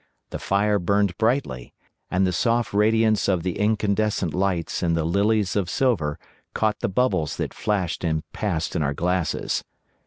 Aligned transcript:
The 0.31 0.39
fire 0.39 0.79
burnt 0.79 1.15
brightly, 1.19 1.75
and 2.09 2.25
the 2.25 2.31
soft 2.33 2.73
radiance 2.73 3.27
of 3.27 3.43
the 3.43 3.59
incandescent 3.59 4.33
lights 4.33 4.81
in 4.81 4.95
the 4.95 5.03
lilies 5.03 5.55
of 5.55 5.69
silver 5.69 6.17
caught 6.55 6.79
the 6.79 6.89
bubbles 6.89 7.35
that 7.35 7.53
flashed 7.53 8.03
and 8.03 8.23
passed 8.33 8.75
in 8.75 8.81
our 8.81 8.95
glasses. 8.95 9.63